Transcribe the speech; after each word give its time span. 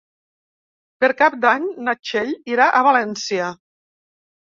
Per 1.03 1.09
Cap 1.19 1.37
d'Any 1.45 1.69
na 1.89 1.97
Txell 2.01 2.35
irà 2.57 2.71
a 2.81 2.85
València. 2.91 3.55